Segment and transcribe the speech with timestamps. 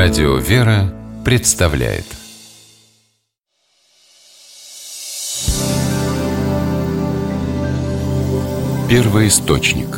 [0.00, 2.04] Радио «Вера» представляет
[8.88, 9.88] Первый источник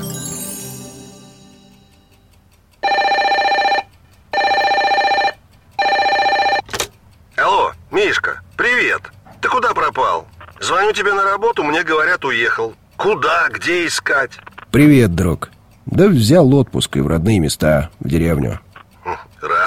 [7.37, 9.03] Алло, Мишка, привет.
[9.43, 10.27] Ты куда пропал?
[10.63, 12.73] Звоню тебе на работу, мне говорят, уехал.
[12.97, 14.31] Куда, где искать?
[14.71, 15.51] Привет, друг.
[15.85, 18.61] Да взял отпуск и в родные места, в деревню.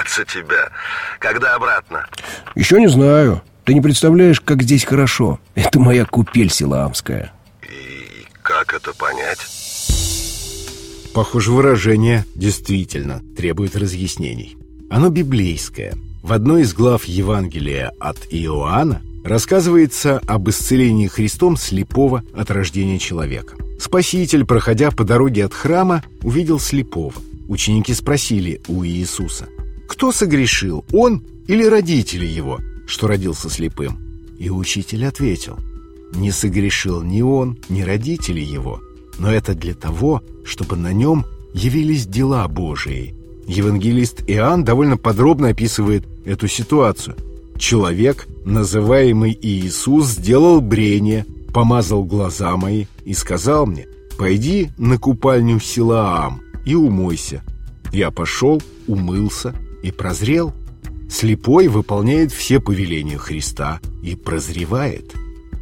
[0.08, 0.70] За тебя.
[1.18, 2.06] Когда обратно?
[2.54, 3.42] Еще не знаю.
[3.64, 5.40] Ты не представляешь, как здесь хорошо.
[5.54, 7.32] Это моя купель силаамская.
[7.62, 9.38] И как это понять?
[11.14, 14.56] Похоже, выражение действительно требует разъяснений.
[14.90, 15.94] Оно библейское.
[16.22, 23.56] В одной из глав Евангелия от Иоанна рассказывается об исцелении Христом слепого от рождения человека.
[23.80, 27.14] Спаситель, проходя по дороге от храма, увидел слепого.
[27.48, 29.48] Ученики спросили у Иисуса,
[29.94, 33.96] кто согрешил, он или родители его, что родился слепым?
[34.40, 35.56] И учитель ответил,
[36.12, 38.80] не согрешил ни он, ни родители его,
[39.20, 41.24] но это для того, чтобы на нем
[41.54, 43.14] явились дела Божии.
[43.46, 47.14] Евангелист Иоанн довольно подробно описывает эту ситуацию.
[47.56, 51.24] Человек, называемый Иисус, сделал брение,
[51.54, 53.86] помазал глаза мои и сказал мне,
[54.18, 57.44] «Пойди на купальню в Силаам и умойся».
[57.92, 60.54] Я пошел, умылся и прозрел.
[61.10, 65.12] Слепой выполняет все повеления Христа и прозревает.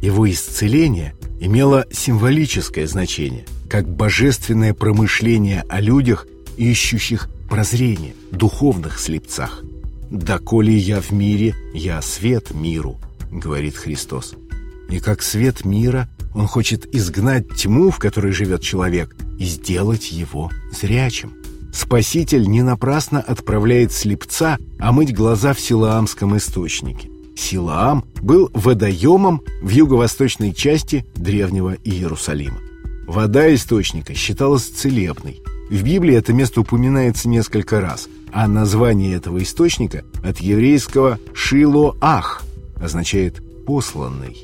[0.01, 9.61] Его исцеление имело символическое значение, как божественное промышление о людях, ищущих прозрение, духовных слепцах.
[10.09, 12.99] «Доколе я в мире, я свет миру»,—
[13.31, 14.35] говорит Христос.
[14.89, 20.49] И как свет мира он хочет изгнать тьму, в которой живет человек, и сделать его
[20.71, 21.33] зрячим.
[21.73, 27.09] Спаситель не напрасно отправляет слепца омыть глаза в Силаамском источнике.
[27.35, 32.59] Силаам был водоемом в юго-восточной части древнего Иерусалима.
[33.07, 35.41] Вода источника считалась целебной.
[35.71, 42.43] В Библии это место упоминается несколько раз, а название этого источника от еврейского «шилоах»
[42.79, 44.43] означает «посланный».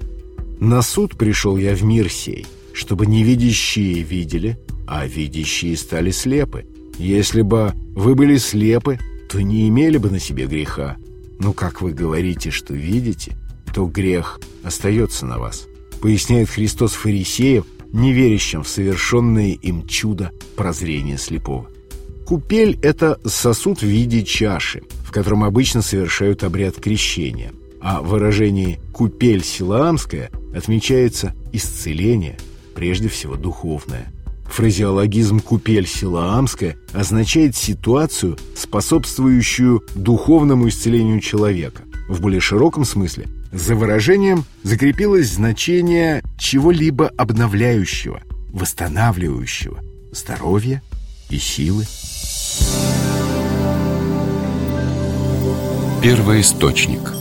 [0.60, 4.58] «На суд пришел я в мир сей, чтобы невидящие видели,
[4.88, 6.66] а видящие стали слепы.
[7.00, 9.00] Если бы вы были слепы,
[9.30, 10.98] то не имели бы на себе греха.
[11.40, 13.38] Но как вы говорите, что видите,
[13.74, 15.68] то грех остается на вас»,
[16.02, 21.70] поясняет Христос фарисеев, неверящим в совершенное им чудо прозрения слепого.
[22.26, 27.54] Купель– это сосуд в виде чаши, в котором обычно совершают обряд крещения.
[27.82, 32.38] А в выражении «купель силаамская» отмечается исцеление,
[32.76, 34.12] прежде всего духовное.
[34.50, 41.84] Фразеологизм «купель силаамская» означает ситуацию, способствующую духовному исцелению человека.
[42.10, 48.22] В более широком смысле за выражением закрепилось значение чего-либо обновляющего,
[48.52, 49.80] восстанавливающего
[50.12, 50.82] здоровья
[51.30, 51.86] и силы.
[56.02, 57.19] Первый источник